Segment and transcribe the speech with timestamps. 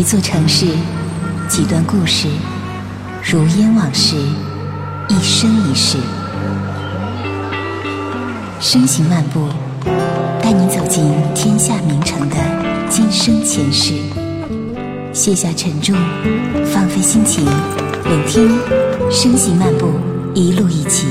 [0.00, 0.64] 一座城市，
[1.46, 2.26] 几段故事，
[3.22, 4.16] 如烟往事，
[5.10, 5.98] 一生一世。
[8.58, 9.46] 声行漫步，
[10.42, 12.36] 带你走进天下名城的
[12.88, 13.92] 今生前世，
[15.12, 15.94] 卸下沉重，
[16.72, 18.58] 放飞心情，聆听
[19.10, 19.90] 声行漫步，
[20.34, 21.08] 一路一起，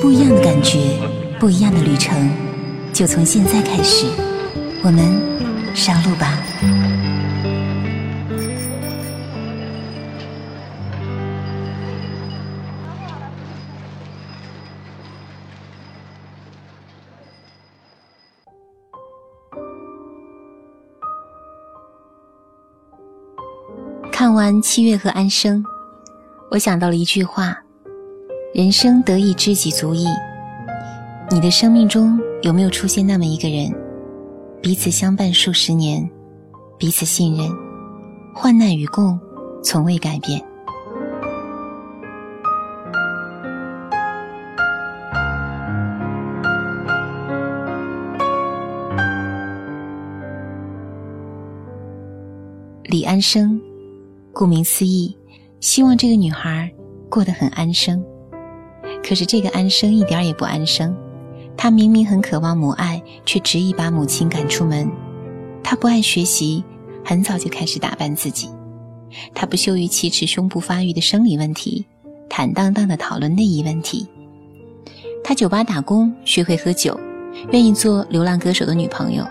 [0.00, 0.98] 不一样的感觉，
[1.38, 2.28] 不一样的旅程，
[2.92, 4.06] 就从现在开始，
[4.82, 5.22] 我们
[5.72, 6.36] 上路吧。
[24.32, 25.62] 看完七月和安生，
[26.50, 27.54] 我想到了一句话
[28.54, 30.06] ：“人生得意知己足矣。”
[31.30, 33.70] 你的生命中有没有出现那么一个人，
[34.62, 36.10] 彼此相伴数十年，
[36.78, 37.46] 彼此信任，
[38.34, 39.20] 患难与共，
[39.62, 40.42] 从未改变。
[52.84, 53.60] 李安生。
[54.32, 55.16] 顾名思义，
[55.60, 56.72] 希望这个女孩
[57.10, 58.02] 过得很安生。
[59.06, 60.96] 可是这个安生一点也不安生，
[61.56, 64.90] 她明明很渴望母爱，却执意把母亲赶出门。
[65.62, 66.64] 她不爱学习，
[67.04, 68.48] 很早就开始打扮自己。
[69.34, 71.84] 她不羞于启齿胸部发育的生理问题，
[72.28, 74.08] 坦荡荡地讨论内衣问题。
[75.22, 76.98] 她酒吧打工，学会喝酒，
[77.50, 79.26] 愿意做流浪歌手的女朋友。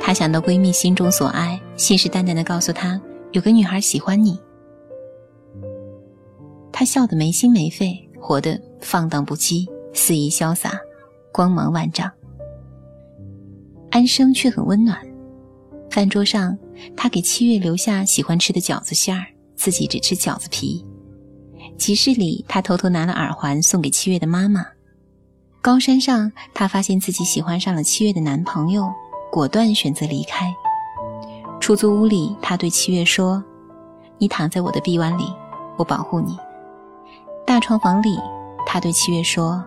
[0.00, 3.00] 她想到闺蜜心中所爱，信誓旦旦地告诉她。
[3.32, 4.38] 有个女孩喜欢你，
[6.72, 10.78] 她笑得没心没肺，活得放荡不羁，肆意潇洒，
[11.32, 12.10] 光芒万丈。
[13.90, 14.98] 安生却很温暖，
[15.90, 16.58] 饭桌上，
[16.96, 20.84] 他给七月留下喜欢吃的饺子馅儿，自己只吃饺子皮。
[21.76, 24.66] 集市里，他偷偷拿了耳环送给七月的妈妈。
[25.62, 28.88] 高山上，他发现自己喜欢上了七月的男朋友，
[29.30, 30.52] 果断选择离开。
[31.70, 33.40] 出租屋里，他对七月说
[34.18, 35.32] ：“你躺在我的臂弯里，
[35.76, 36.36] 我保护你。”
[37.46, 38.18] 大床房里，
[38.66, 39.62] 他对七月说：“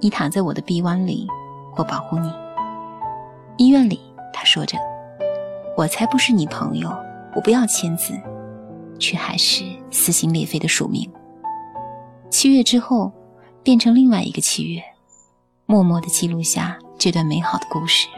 [0.00, 1.26] 你躺在我的臂弯里，
[1.78, 2.30] 我保护你。”
[3.56, 3.98] 医院里，
[4.34, 4.76] 他说着
[5.78, 6.94] ：“我才不是你朋友，
[7.34, 8.12] 我不要签字。”
[9.00, 11.10] 却还是撕心裂肺的署名。
[12.28, 13.10] 七月之后，
[13.62, 14.82] 变成另外一个七月，
[15.64, 18.08] 默默地记录下这段美好的故事。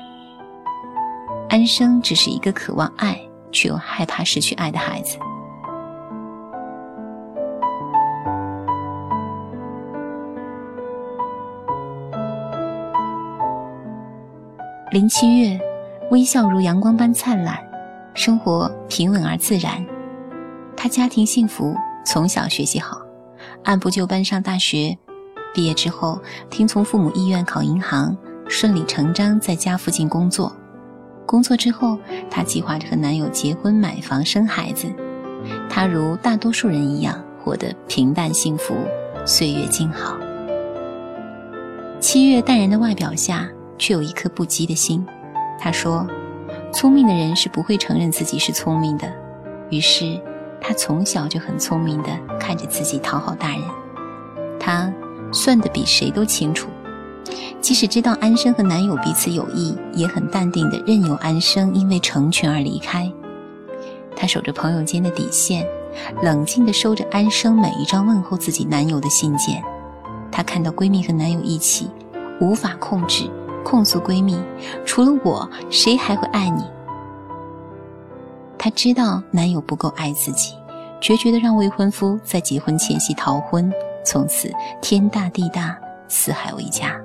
[1.52, 3.20] 安生只是一个渴望爱
[3.52, 5.18] 却又害怕失去爱的孩子。
[14.92, 15.60] 林七月
[16.10, 17.62] 微笑如阳光般灿烂，
[18.14, 19.84] 生活平稳而自然。
[20.74, 22.96] 他家庭幸福，从小学习好，
[23.64, 24.96] 按部就班上大学。
[25.52, 28.16] 毕业之后，听从父母意愿考银行，
[28.48, 30.50] 顺理成章在家附近工作。
[31.32, 31.98] 工作之后，
[32.31, 34.87] 她计划着和男友结婚、买房、生孩子。
[35.66, 38.75] 她如大多数人一样，活得平淡幸福，
[39.25, 40.15] 岁月静好。
[41.98, 43.48] 七月淡然的外表下，
[43.78, 45.06] 却有一颗不羁的心。
[45.59, 46.06] 她说
[46.70, 49.10] ：“聪明的人是不会承认自己是聪明的。”
[49.70, 50.20] 于是，
[50.60, 53.62] 她从小就很聪明的看着自己讨好大人。
[54.60, 54.93] 她
[55.32, 56.69] 算得比谁都清楚。
[57.62, 63.10] 即使知道安生和男友彼此有意，也很淡定的任由安生因为成全而离开。
[64.16, 65.64] 她守着朋友间的底线，
[66.22, 69.62] 冷静的收着安生每一张问候自己男友的信件。
[70.32, 71.88] 她看到闺蜜和男友一起，
[72.40, 73.30] 无法控制，
[73.64, 74.36] 控诉闺蜜
[74.84, 76.64] ：“除了我，谁还会爱你？”
[78.58, 80.54] 她知道男友不够爱自己，
[81.00, 83.72] 决绝的让未婚夫在结婚前夕逃婚，
[84.04, 85.78] 从此天大地大，
[86.08, 86.96] 四海为家。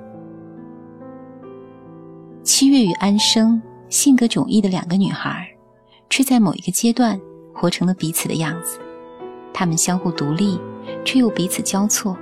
[2.48, 3.60] 七月与安生
[3.90, 5.46] 性格迥异的两个女孩，
[6.08, 7.20] 却在某一个阶段
[7.54, 8.80] 活成了彼此的样子。
[9.52, 10.58] 她们相互独立，
[11.04, 12.16] 却又彼此交错。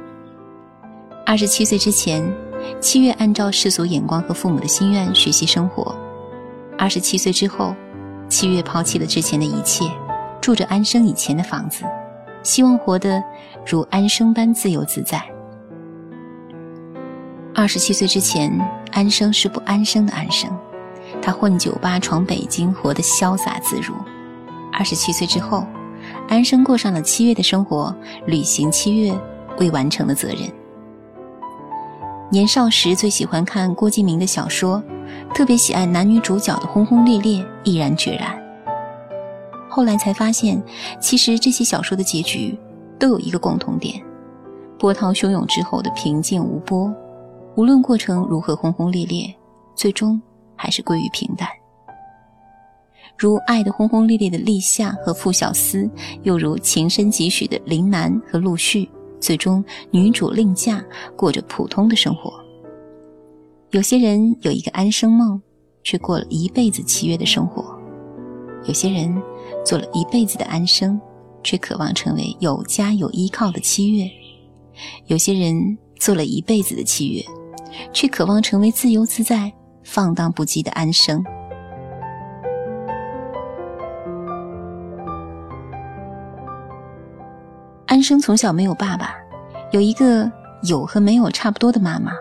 [1.24, 2.28] 二十七岁之前，
[2.80, 5.94] 七月按照世俗眼光和父母的心愿学习生活；
[6.76, 7.72] 二十七岁之后，
[8.28, 9.88] 七月抛弃了之前的一切，
[10.40, 11.84] 住着安生以前的房子，
[12.42, 13.22] 希望活得
[13.64, 15.22] 如安生般自由自在。
[17.54, 18.50] 二十七岁之前，
[18.96, 20.50] 安生是不安生的安生，
[21.20, 23.92] 他混酒吧闯北京，活得潇洒自如。
[24.72, 25.66] 二十七岁之后，
[26.30, 27.94] 安生过上了七月的生活，
[28.24, 29.14] 履行七月
[29.58, 30.50] 未完成的责任。
[32.30, 34.82] 年少时最喜欢看郭敬明的小说，
[35.34, 38.34] 特别喜爱男女主角的轰轰烈烈、毅然决然。
[39.68, 40.62] 后来才发现，
[40.98, 42.58] 其实这些小说的结局
[42.98, 44.02] 都有一个共同点：
[44.78, 46.90] 波涛汹涌之后的平静无波，
[47.56, 49.34] 无论过程如何轰轰烈烈，
[49.74, 50.20] 最终
[50.54, 51.48] 还是归于平淡。
[53.16, 55.88] 如爱的轰轰烈烈的立夏和傅小司，
[56.22, 58.86] 又如情深几许的林楠和陆续，
[59.18, 60.84] 最终女主另嫁，
[61.16, 62.38] 过着普通的生活。
[63.70, 65.40] 有些人有一个安生梦，
[65.82, 67.64] 却过了一辈子七月的生活；
[68.66, 69.10] 有些人
[69.64, 71.00] 做了一辈子的安生，
[71.42, 74.06] 却渴望成为有家有依靠的七月；
[75.06, 77.24] 有些人做了一辈子的七月，
[77.92, 79.52] 却渴望成为自由自在、
[79.84, 81.24] 放荡不羁的安生。
[87.86, 89.14] 安生从小没有爸爸，
[89.70, 90.30] 有一个
[90.64, 92.12] 有和没有差不多的妈妈，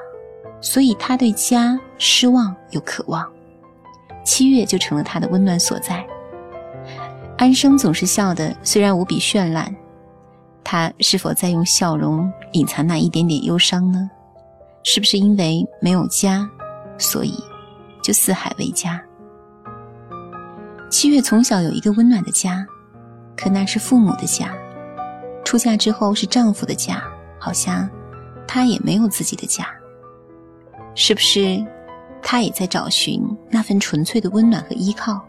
[0.61, 3.25] 所以他对家失望又渴望。
[4.23, 6.05] 七月就成了他的温暖所在。
[7.37, 9.75] 安生总是笑的虽然无比绚烂，
[10.63, 14.09] 他是否在用笑容隐藏那一点点忧伤呢？
[14.87, 16.47] 是不是因为没有家，
[16.99, 17.43] 所以
[18.03, 19.03] 就四海为家？
[20.91, 22.63] 七月从小有一个温暖的家，
[23.35, 24.55] 可那是父母的家。
[25.43, 27.03] 出嫁之后是丈夫的家，
[27.39, 27.89] 好像
[28.47, 29.67] 她也没有自己的家。
[30.93, 31.65] 是不是
[32.21, 35.19] 她也在找寻那份纯粹的温暖和依靠？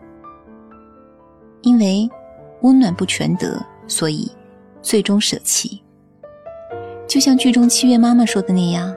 [1.62, 2.06] 因为
[2.60, 4.30] 温暖不全得，所以
[4.82, 5.82] 最终舍弃。
[7.08, 8.94] 就像剧中七月妈妈说的那样，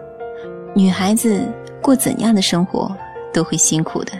[0.75, 1.41] 女孩子
[1.81, 2.95] 过怎样的生活
[3.33, 4.13] 都会辛苦的。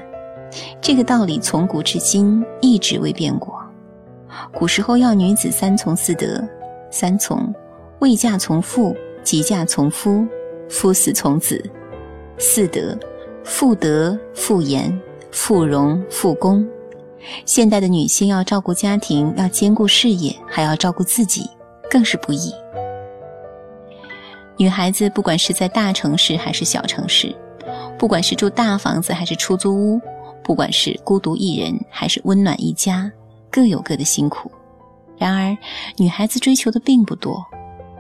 [0.82, 3.60] 这个道理从古至今一直未变过。
[4.54, 6.44] 古时候要女子三从四德。
[6.92, 7.54] 三从：
[8.00, 10.26] 未嫁从父，即嫁从夫，
[10.70, 11.64] 夫死从子。
[12.40, 12.98] 四德：
[13.44, 15.00] 妇德、妇言、
[15.32, 16.68] 妇容、妇功。
[17.46, 21.48] 现代的女性要照顾家庭，要兼顾事业，还要照顾自己，
[21.92, 22.52] 更是不易。
[24.60, 27.34] 女孩子不管是在大城市还是小城市，
[27.98, 30.02] 不管是住大房子还是出租屋，
[30.44, 33.10] 不管是孤独一人还是温暖一家，
[33.50, 34.52] 各有各的辛苦。
[35.18, 35.58] 然而，
[35.96, 37.42] 女孩子追求的并不多，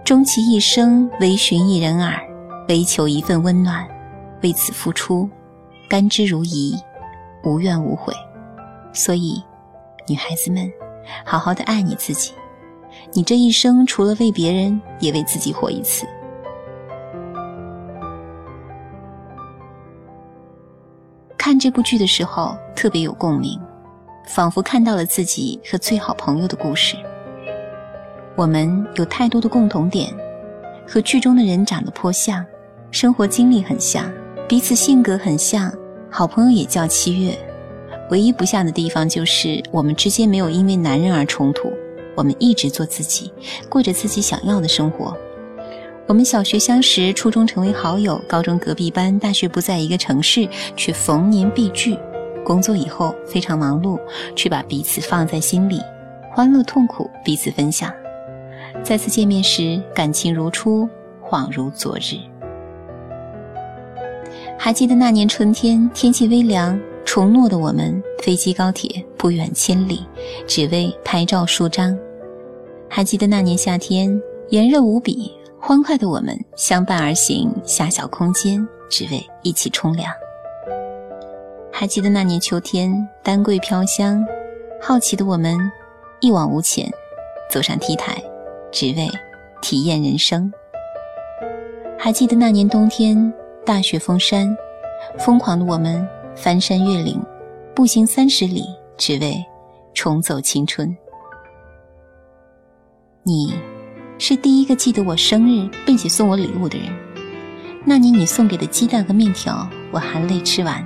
[0.03, 2.19] 终其一生唯寻一人耳，
[2.67, 3.87] 唯求一份温暖，
[4.41, 5.29] 为此付出，
[5.87, 6.77] 甘之如饴，
[7.45, 8.13] 无怨无悔。
[8.91, 9.41] 所以，
[10.09, 10.69] 女孩子们，
[11.23, 12.33] 好好的爱你自己。
[13.13, 16.05] 你这一生除了为别人，也为自己活一次。
[21.39, 23.57] 看这部剧的时候，特别有共鸣。
[24.27, 26.97] 仿佛看到了自己和最好朋友的故事。
[28.35, 30.13] 我们有太多的共同点，
[30.85, 32.45] 和剧中的人长得颇像，
[32.91, 34.11] 生活经历很像，
[34.49, 35.73] 彼此性格很像。
[36.11, 37.39] 好朋友也叫七月，
[38.11, 41.71] 唯一不像的地方就是我们之间没有因为男人而冲突。
[42.17, 43.31] 我们一直做自己，
[43.69, 45.15] 过着自己想要的生活。
[46.09, 51.95] 我们小学相识，初中成为好友，高中隔壁班，大学不在一个城市，却逢年必聚。
[52.43, 53.99] 工作以后非常忙碌，
[54.35, 55.79] 却把彼此放在心里，
[56.31, 57.93] 欢乐痛苦彼此分享。
[58.83, 60.89] 再次见面时，感情如初，
[61.23, 62.17] 恍如昨日。
[64.57, 70.03] 还记得那年春天，天气微凉，承诺的我们飞机高铁不远千里，
[70.47, 71.95] 只为拍照数张。
[72.89, 80.11] 还记得那年夏天，炎热无比，欢快的我们相伴而行，狭小空间，只为一起冲凉。
[81.71, 84.25] 还记得那年秋天，丹桂飘香，
[84.81, 85.59] 好奇的我们
[86.21, 86.89] 一往无前，
[87.51, 88.23] 走上 T 台，
[88.71, 89.09] 只为
[89.61, 90.51] 体验人生。
[91.97, 93.31] 还记得那年冬天，
[93.65, 94.57] 大雪封山，
[95.19, 97.21] 疯狂的我们翻山越岭，
[97.75, 98.63] 步行三十里，
[98.97, 99.35] 只为
[99.93, 100.95] 重走青春。
[103.23, 103.53] 你，
[104.29, 106.87] 是第一个记得我生日并且送我礼物的人。
[107.83, 110.85] 那年你送给的鸡蛋和面条，我含泪吃完。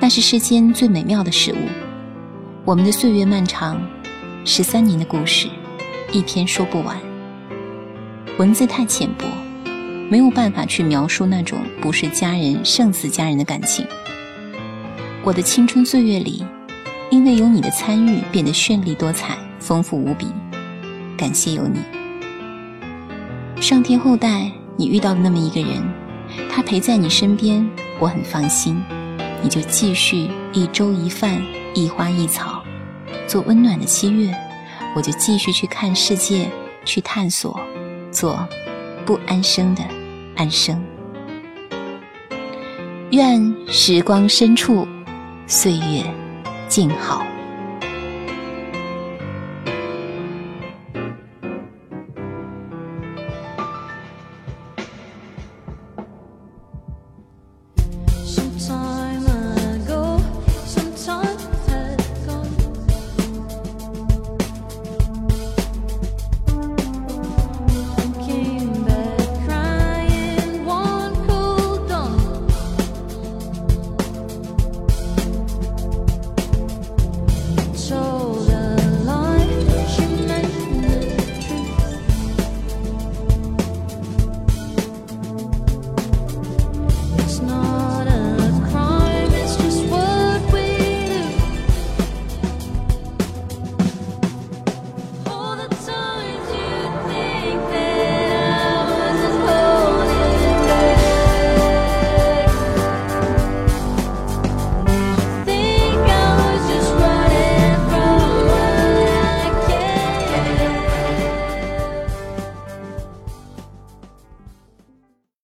[0.00, 1.58] 那是世间最美妙的食物。
[2.64, 3.80] 我们的岁月漫长，
[4.44, 5.46] 十三年的故事，
[6.10, 6.98] 一篇说不完。
[8.38, 9.24] 文字太浅薄，
[10.10, 13.86] 没有办法去描述那种不是家人胜似家人的感情。
[15.22, 16.44] 我的青春岁月里，
[17.08, 20.26] 因为有你的参与，变得绚丽多彩、丰富无比。
[21.16, 21.78] 感谢有你。
[23.60, 25.82] 上天厚待，你遇到的那么一个人，
[26.48, 28.80] 他陪在你身边，我很放心。
[29.42, 31.40] 你就继续一粥一饭
[31.74, 32.62] 一花一草，
[33.26, 34.32] 做温暖的七月；
[34.94, 36.48] 我就继续去看世界，
[36.84, 37.60] 去探索，
[38.10, 38.46] 做
[39.04, 39.82] 不安生的
[40.36, 40.80] 安生。
[43.10, 44.86] 愿时光深处，
[45.46, 46.04] 岁月
[46.68, 47.26] 静好。